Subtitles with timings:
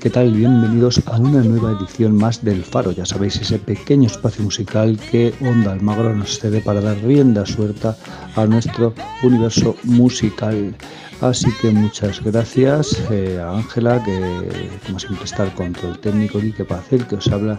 [0.00, 0.32] ¿qué tal?
[0.32, 2.90] Bienvenidos a una nueva edición más del Faro.
[2.90, 7.96] Ya sabéis, ese pequeño espacio musical que Onda Almagro nos cede para dar rienda suelta
[8.34, 10.74] a nuestro universo musical.
[11.20, 16.52] Así que muchas gracias eh, a Ángela, que como siempre está al control técnico, y
[16.52, 17.58] que el que os habla.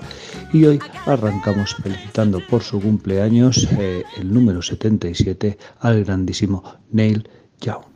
[0.51, 7.90] Y hoy arrancamos felicitando por su cumpleaños, eh, el número 77, al grandísimo Neil Young.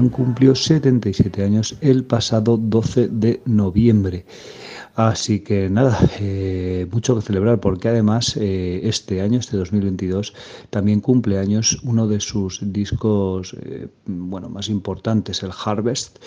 [0.00, 4.24] Neil cumplió 77 años el pasado 12 de noviembre.
[4.94, 10.34] Así que nada, eh, mucho que celebrar porque además eh, este año, este 2022,
[10.70, 16.18] también cumple años uno de sus discos eh, bueno, más importantes, el Harvest,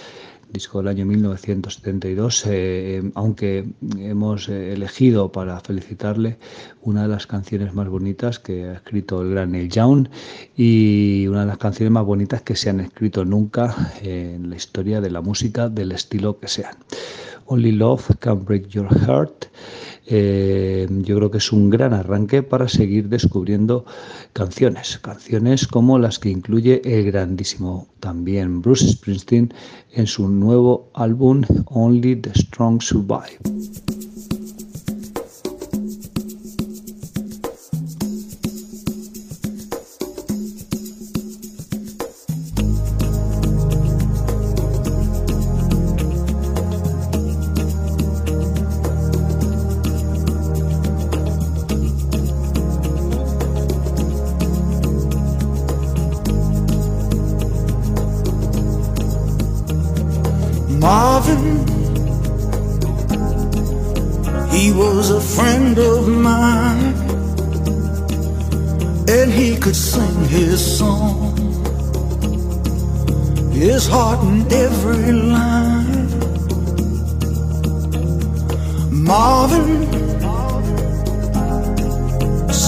[0.52, 3.66] disco del año 1972, eh, aunque
[3.98, 6.38] hemos eh, elegido para felicitarle
[6.82, 10.08] una de las canciones más bonitas que ha escrito el gran Neil Young
[10.56, 15.02] y una de las canciones más bonitas que se han escrito nunca en la historia
[15.02, 16.76] de la música del estilo que sean.
[17.46, 19.46] Only Love Can Break Your Heart.
[20.08, 23.86] Eh, yo creo que es un gran arranque para seguir descubriendo
[24.34, 29.54] canciones, canciones como las que incluye el grandísimo también Bruce Springsteen
[29.94, 33.40] en su nuevo álbum Only the Strong Survive.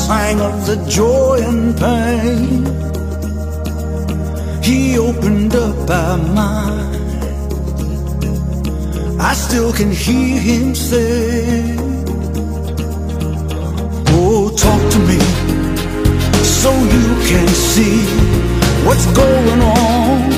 [0.07, 2.65] Sang of the joy and pain.
[4.67, 6.93] He opened up our mind.
[9.29, 11.75] I still can hear him say,
[14.15, 15.19] Oh, talk to me
[16.61, 17.97] so you can see
[18.85, 20.31] what's going on.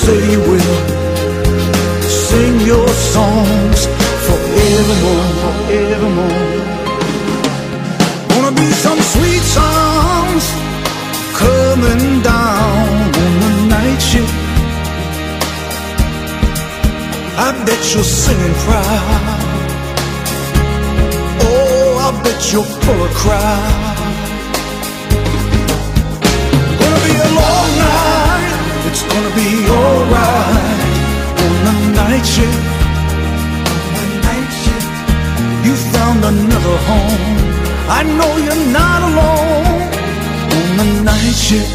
[0.00, 0.79] Say you will
[2.70, 3.80] your songs
[4.26, 6.58] forevermore, forevermore.
[8.30, 10.44] Gonna be some sweet songs
[11.42, 12.88] coming down
[13.24, 14.34] on the night shift.
[17.46, 19.40] I bet you're singing proud.
[21.50, 23.89] Oh, I bet you're full of crowd.
[37.92, 39.82] I know you're not alone
[40.54, 41.74] on the night shift.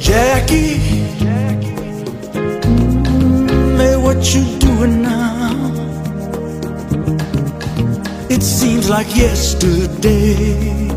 [0.00, 0.78] Jackie,
[3.76, 5.52] hey, what you doing now?
[8.30, 10.88] It seems like yesterday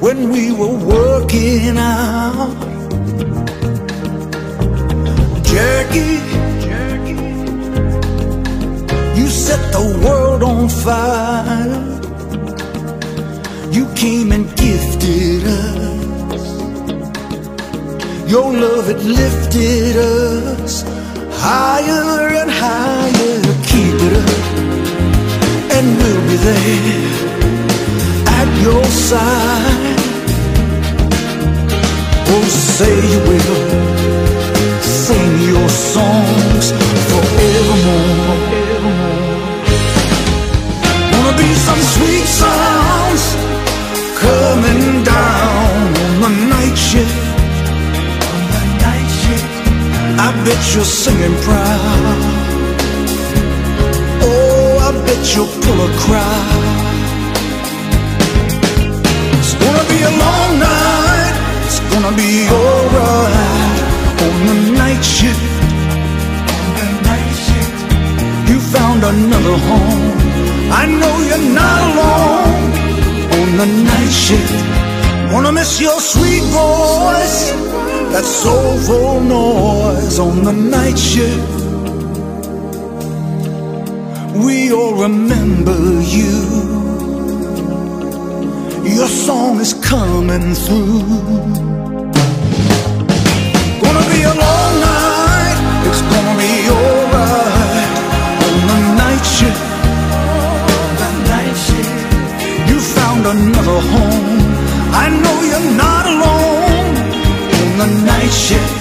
[0.00, 2.71] when we were working out.
[5.62, 6.18] Jackie,
[9.18, 11.82] you set the world on fire.
[13.76, 16.44] You came and gifted us.
[18.32, 20.82] Your love, it lifted us
[21.46, 22.10] higher
[22.40, 23.40] and higher.
[23.70, 24.42] Keep it up,
[25.76, 27.06] and we'll be there
[28.38, 30.00] at your side.
[32.34, 33.41] Oh, say you will
[50.92, 52.18] singing proud.
[54.28, 56.64] Oh, I bet you'll pull a crowd.
[59.40, 61.34] It's gonna be a long night.
[61.66, 62.30] It's gonna be
[62.60, 63.78] alright
[64.26, 65.48] on the night shift.
[68.50, 70.12] You found another home.
[70.80, 72.64] I know you're not alone
[73.38, 74.52] on the night shift.
[75.32, 77.38] Wanna miss your sweet voice,
[78.12, 81.60] that soulful noise on the night shift.
[84.44, 85.78] We all remember
[86.16, 86.32] you.
[88.84, 91.00] Your song is coming through.
[93.82, 95.58] Gonna be a long night.
[95.88, 97.92] It's gonna be alright
[98.46, 99.64] on the night shift.
[101.00, 101.96] The night shift.
[102.68, 104.40] You found another home.
[105.02, 106.01] I know you're not
[107.82, 108.72] the night shift.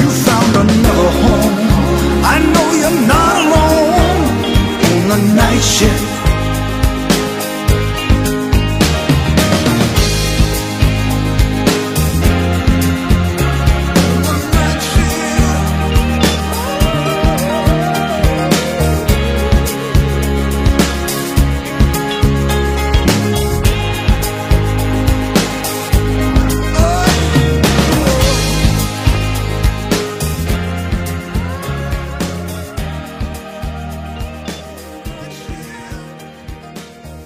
[0.00, 1.54] You found another home.
[2.32, 4.30] I know you're not alone
[4.88, 6.09] on the night shift.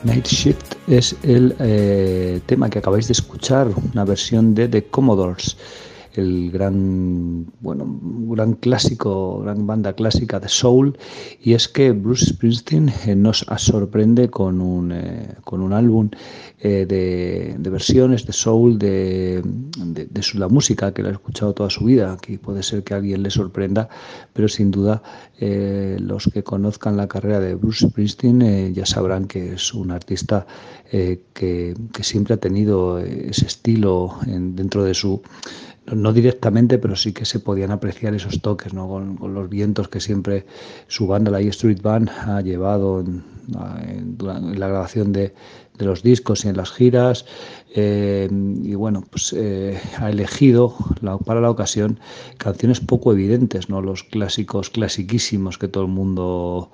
[0.04, 5.56] Night Shift es el eh, tema que acabáis de escuchar, una versión de The Commodores,
[6.14, 7.86] el gran, bueno,
[8.28, 10.96] gran clásico, gran banda clásica de soul.
[11.42, 16.10] Y es que Bruce Springsteen eh, nos sorprende con un, eh, con un álbum
[16.60, 21.52] eh, de, de, versiones de soul de, de, su, la música que la ha escuchado
[21.52, 22.12] toda su vida.
[22.12, 23.88] Aquí puede ser que a alguien le sorprenda,
[24.32, 25.02] pero sin duda
[25.40, 30.46] los que conozcan la carrera de Bruce Springsteen ya sabrán que es un artista
[30.90, 35.20] que, que, siempre ha tenido ese estilo en, dentro de su
[35.86, 38.88] no directamente, pero sí que se podían apreciar esos toques, ¿no?
[38.88, 40.46] con, los vientos que siempre
[40.88, 43.22] su banda, la E Street Band, ha llevado en,
[43.86, 45.34] en, en la grabación de,
[45.78, 47.26] de los discos y en las giras.
[47.76, 48.28] Eh,
[48.62, 50.76] y bueno, pues eh, ha elegido
[51.26, 51.98] para la ocasión
[52.38, 53.82] canciones poco evidentes, ¿no?
[53.82, 56.70] Los clásicos, clasiquísimos que todo el mundo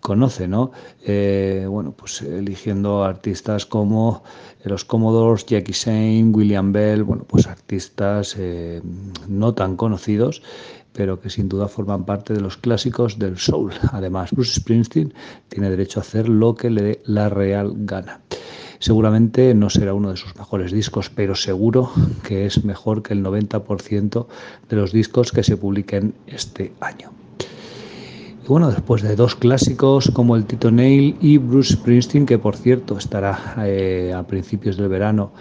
[0.00, 0.72] conoce, ¿no?
[1.06, 4.24] Eh, bueno, pues eligiendo artistas como
[4.64, 8.36] los Commodores, Jackie Shane, William Bell, bueno, pues artistas
[9.28, 10.42] no tan conocidos
[10.92, 13.72] pero que sin duda forman parte de los clásicos del soul.
[13.92, 15.14] Además, Bruce Springsteen
[15.48, 18.20] tiene derecho a hacer lo que le dé la real gana.
[18.80, 21.92] Seguramente no será uno de sus mejores discos, pero seguro
[22.26, 24.26] que es mejor que el 90%
[24.70, 27.10] de los discos que se publiquen este año.
[28.42, 32.56] Y bueno, después de dos clásicos como el Tito Neil y Bruce Springsteen, que por
[32.56, 35.32] cierto estará eh, a principios del verano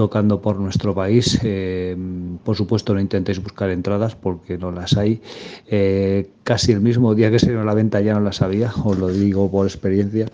[0.00, 1.38] tocando por nuestro país.
[1.42, 1.94] Eh,
[2.42, 5.20] por supuesto, no intentéis buscar entradas porque no las hay.
[5.68, 8.96] Eh, casi el mismo día que se dio la venta ya no las había, os
[8.96, 10.24] lo digo por experiencia.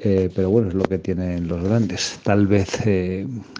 [0.00, 2.18] Eh, pero bueno, es lo que tienen los grandes.
[2.24, 2.80] Tal vez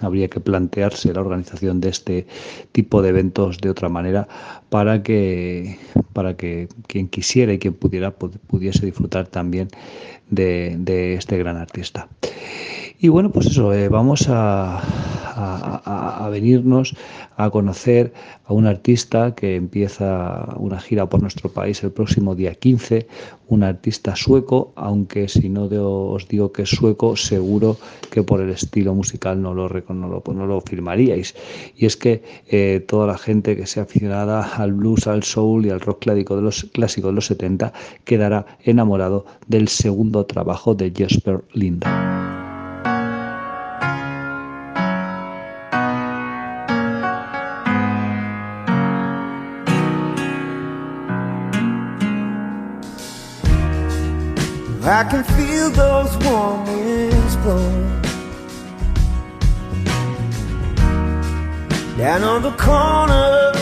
[0.01, 2.27] habría que plantearse la organización de este
[2.73, 4.27] tipo de eventos de otra manera
[4.69, 5.79] para que,
[6.11, 9.69] para que quien quisiera y quien pudiera pudiese disfrutar también
[10.29, 12.09] de este gran artista.
[12.99, 14.81] Y bueno, pues eso, eh, vamos a,
[16.31, 16.95] venirnos
[17.37, 18.11] a conocer
[18.45, 23.07] a un artista que empieza una gira por nuestro país el próximo día 15,
[23.49, 27.77] un artista sueco, aunque si no os digo que es sueco, seguro
[28.09, 31.35] que por el estilo musical no lo, no lo, no lo firmaríais.
[31.75, 35.69] Y es que eh, toda la gente que sea aficionada al blues, al soul y
[35.69, 37.73] al rock clásico de los, clásicos de los 70
[38.05, 42.26] quedará enamorado del segundo trabajo de Jesper Linda.
[54.89, 58.01] I can feel those warm winds blowing
[61.97, 63.56] down on the corner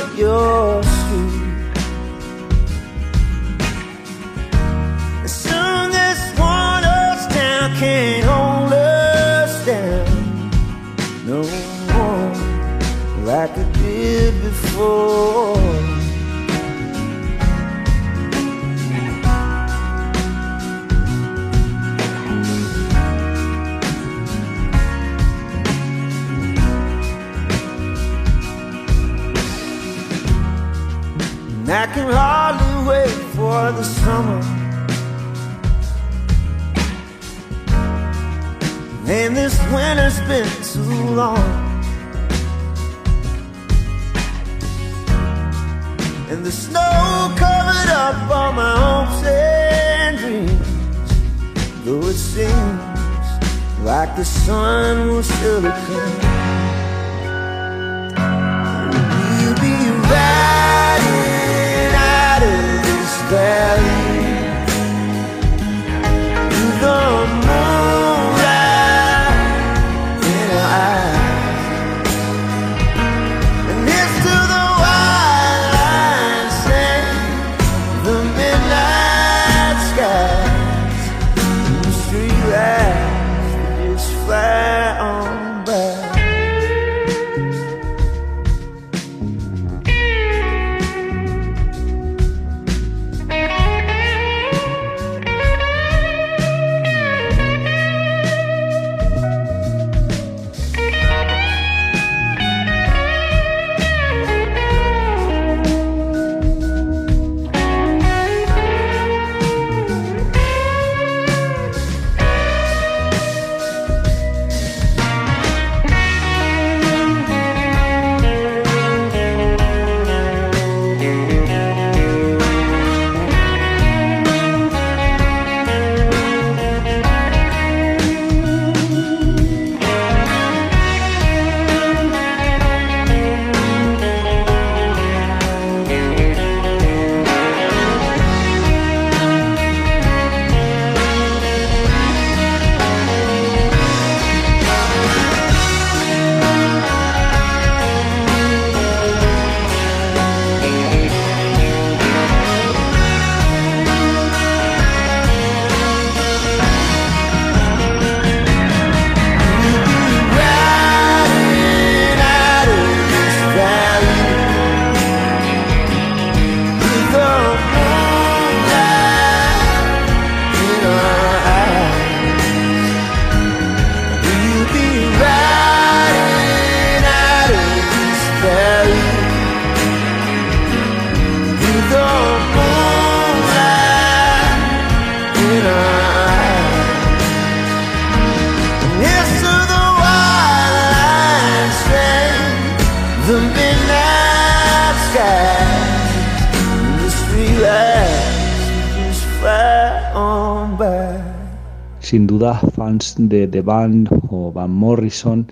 [202.06, 205.48] sin duda fans de The Band o Van Morrison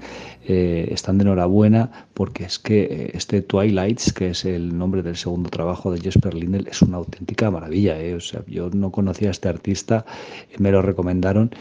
[0.46, 5.16] eh, están de enhorabuena porque es que eh, este Twilights, que es el nombre del
[5.16, 8.00] segundo trabajo de Jesper Lindell, es una auténtica maravilla.
[8.02, 8.16] Eh.
[8.16, 10.06] O sea, yo no conocía a este artista,
[10.58, 11.52] me lo recomendaron,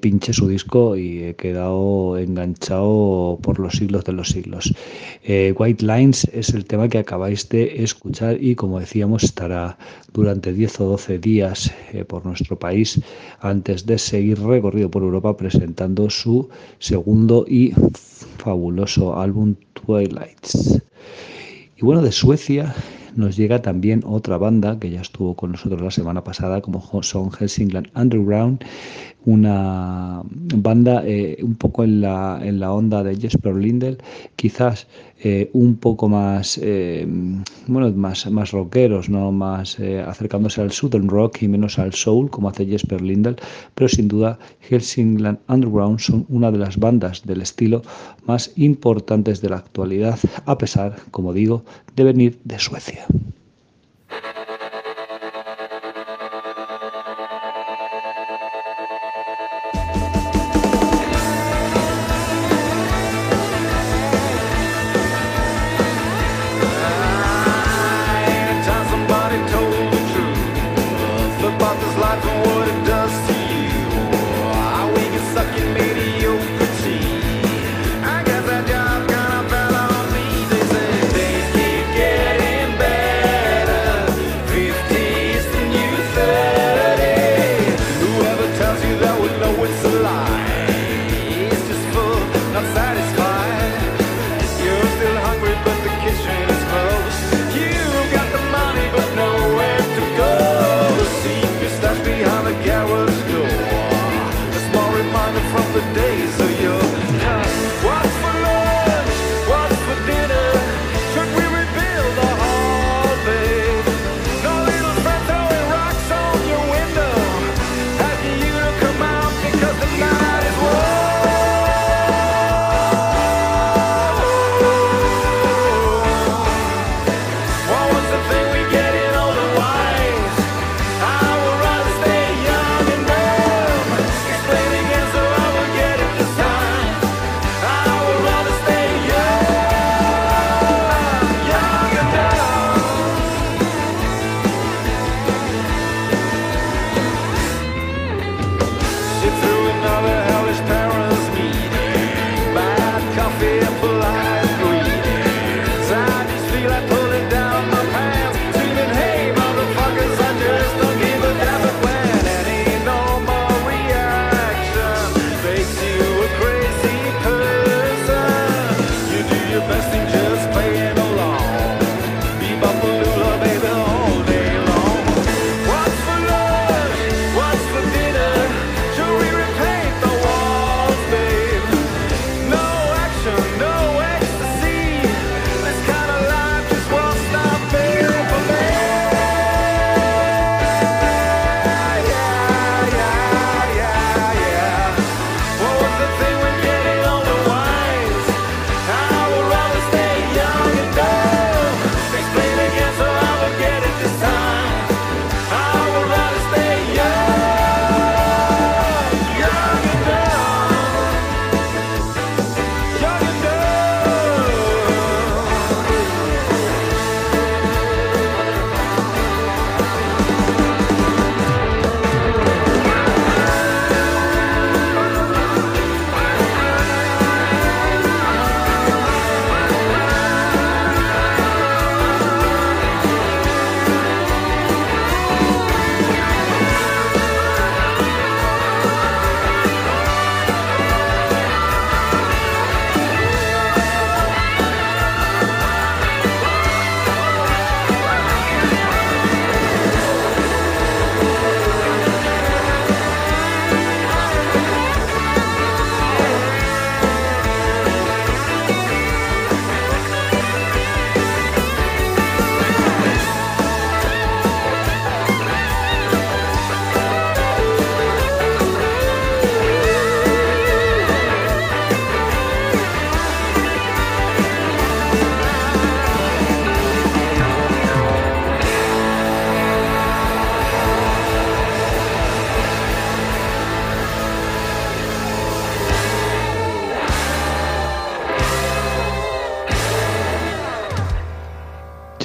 [0.00, 4.74] pinché su disco y he quedado enganchado por los siglos de los siglos.
[5.26, 9.78] White Lines es el tema que acabáis de escuchar y como decíamos estará
[10.12, 11.72] durante 10 o 12 días
[12.08, 13.00] por nuestro país
[13.40, 16.48] antes de seguir recorrido por Europa presentando su
[16.78, 17.72] segundo y
[18.38, 20.82] fabuloso álbum Twilights.
[21.76, 22.74] Y bueno, de Suecia
[23.16, 27.30] nos llega también otra banda que ya estuvo con nosotros la semana pasada, como son
[27.32, 28.64] Helsingland Underground,
[29.24, 33.98] una banda eh, un poco en la, en la onda de Jesper Lindell,
[34.36, 34.86] quizás
[35.22, 37.06] eh, un poco más, eh,
[37.66, 39.30] bueno, más, más rockeros, ¿no?
[39.32, 43.36] más acercándose al southern rock y menos al soul, como hace Jesper Lindell,
[43.74, 47.82] pero sin duda Helsingland Underground son una de las bandas del estilo
[48.26, 51.64] más importantes de la actualidad, a pesar, como digo,
[51.96, 53.06] de venir de Suecia.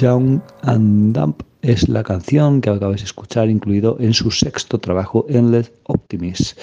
[0.06, 5.26] Young and Dump es la canción que acabáis de escuchar, incluido en su sexto trabajo,
[5.28, 6.56] Endless Optimist.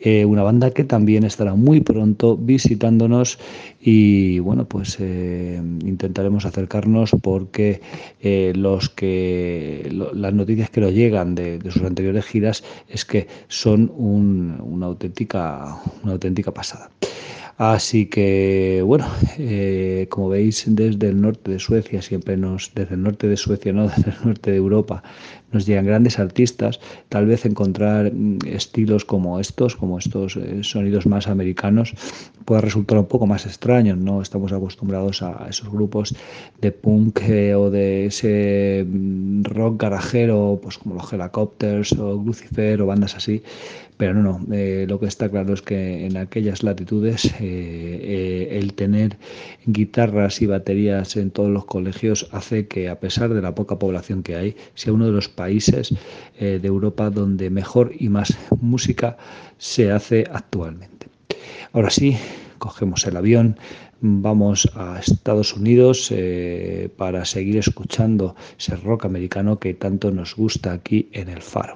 [0.00, 3.38] Eh, una banda que también estará muy pronto visitándonos
[3.82, 7.80] y bueno, pues eh, intentaremos acercarnos porque
[8.20, 13.90] eh, los que las noticias que nos llegan de, sus anteriores giras es que son
[13.96, 16.90] una auténtica una auténtica pasada.
[17.60, 23.02] Así que, bueno, eh, como veis, desde el norte de Suecia, siempre nos, desde el
[23.02, 25.02] norte de Suecia, no desde el norte de Europa,
[25.52, 26.80] nos llegan grandes artistas.
[27.10, 31.92] Tal vez encontrar mm, estilos como estos, como estos sonidos más americanos,
[32.46, 33.69] pueda resultar un poco más extraño.
[33.70, 36.12] No estamos acostumbrados a esos grupos
[36.60, 42.82] de punk eh, o de ese mm, rock garajero, pues como los Helicopters o Lucifer
[42.82, 43.42] o bandas así
[43.96, 48.72] pero no, no, eh, lo que está claro es que en aquellas latitudes eh, el
[48.72, 49.18] tener
[49.66, 54.22] guitarras y baterías en todos los colegios hace que a pesar de la poca población
[54.22, 55.94] que hay, sea uno de los países
[56.38, 59.18] de Europa donde mejor y más música
[59.58, 61.08] se hace actualmente.
[61.72, 62.16] Ahora sí,
[62.60, 63.58] cogemos el avión,
[64.00, 66.14] vamos a Estados Unidos
[66.96, 71.74] para seguir escuchando ese rock americano que tanto nos gusta aquí en el Faro.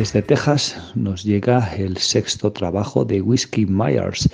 [0.00, 4.30] Desde Texas nos llega el sexto trabajo de Whiskey Myers,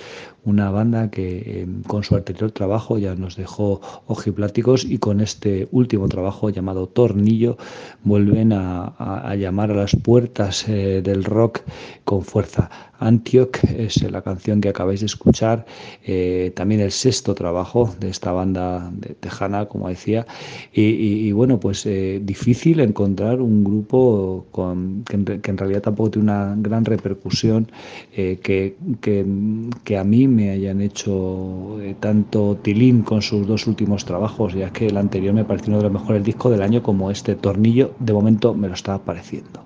[0.47, 5.67] una banda que em, con su anterior trabajo ya nos dejó ojipláticos y con este
[5.71, 7.57] último trabajo llamado Tornillo
[8.03, 11.61] vuelven a, llamar a las puertas eh, del rock
[12.05, 12.69] con fuerza.
[12.99, 15.67] Antioch es la canción que acabáis de escuchar,
[16.03, 20.25] eh, también el sexto trabajo de esta banda de tejana, como decía,
[20.73, 26.55] y, bueno, pues eh, difícil encontrar un grupo con, que, en, realidad tampoco tiene una
[26.57, 27.71] gran repercusión,
[28.15, 28.75] que,
[29.83, 34.71] que a mí me hayan hecho eh, tanto tilín con sus dos últimos trabajos, ya
[34.71, 37.93] que el anterior me pareció uno de los mejores discos del año, como este tornillo,
[37.99, 39.63] de momento me lo está pareciendo.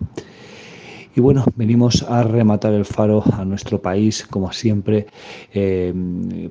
[1.14, 5.08] Y bueno, venimos a rematar el faro a nuestro país, como siempre.
[5.54, 5.94] Eh,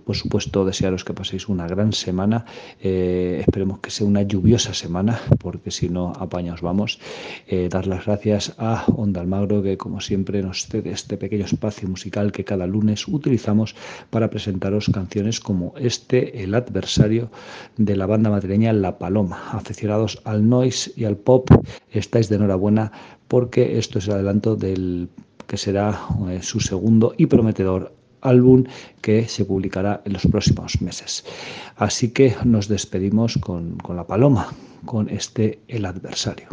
[0.05, 2.45] por supuesto, desearos que paséis una gran semana.
[2.79, 7.01] Eh, esperemos que sea una lluviosa semana, porque si no, apañaos vamos.
[7.47, 11.89] Eh, dar las gracias a Onda Almagro, que como siempre nos cede este pequeño espacio
[11.89, 13.75] musical que cada lunes utilizamos
[14.11, 17.31] para presentaros canciones como este, El adversario
[17.79, 19.53] de la banda madrileña La Paloma.
[19.53, 21.49] Aficionados al noise y al pop,
[21.91, 22.93] estáis de enhorabuena
[23.31, 25.09] porque esto es el adelanto del
[25.47, 28.65] que será eh, su segundo y prometedor álbum
[29.01, 31.25] que se publicará en los próximos meses.
[31.77, 34.53] Así que nos despedimos con, con la paloma,
[34.85, 36.49] con este El adversario.